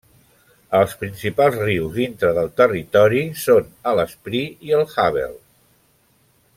Els 0.77 0.93
principals 1.01 1.57
rius 1.65 1.91
dintre 1.97 2.31
del 2.37 2.49
territori 2.61 3.21
són 3.43 3.69
el 3.93 4.03
Spree 4.15 4.71
i 4.71 4.75
el 4.81 4.89
Havel. 5.05 5.41